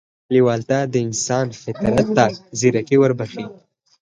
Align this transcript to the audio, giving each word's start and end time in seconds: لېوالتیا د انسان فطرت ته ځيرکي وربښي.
لېوالتیا 0.33 0.81
د 0.93 0.95
انسان 1.05 1.47
فطرت 1.61 2.07
ته 2.15 2.25
ځيرکي 2.59 2.95
وربښي. 2.99 3.45